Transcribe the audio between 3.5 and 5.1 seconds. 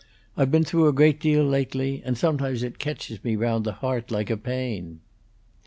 the heart like a pain."